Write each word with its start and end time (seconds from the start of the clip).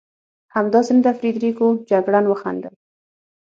همداسې 0.55 0.91
نه 0.97 1.01
ده 1.05 1.11
فرېدرېکو؟ 1.17 1.67
جګړن 1.89 2.25
وخندل. 2.27 2.73